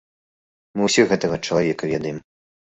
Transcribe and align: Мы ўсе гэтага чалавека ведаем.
Мы 0.79 0.87
ўсе 0.87 1.05
гэтага 1.11 1.39
чалавека 1.47 1.91
ведаем. 1.93 2.17